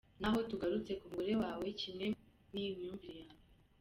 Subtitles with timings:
[0.21, 2.05] Naho tugarutse ku mugore wawe kimwe
[2.53, 3.39] n'imyumvire yawe.